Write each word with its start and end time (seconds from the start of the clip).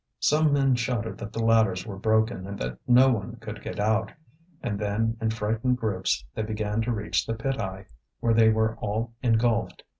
Some 0.19 0.51
men 0.51 0.73
shouted 0.73 1.19
that 1.19 1.31
the 1.31 1.45
ladders 1.45 1.85
were 1.85 1.95
broken 1.95 2.47
and 2.47 2.57
that 2.57 2.79
no 2.87 3.09
one 3.09 3.35
could 3.35 3.61
get 3.61 3.79
out. 3.79 4.11
And 4.63 4.79
then 4.79 5.15
in 5.21 5.29
frightened 5.29 5.77
groups 5.77 6.25
they 6.33 6.41
began 6.41 6.81
to 6.81 6.91
reach 6.91 7.23
the 7.27 7.35
pit 7.35 7.59
eye, 7.59 7.85
where 8.19 8.33
they 8.33 8.49
were 8.49 8.77
all 8.77 9.13
engulfed. 9.21 9.83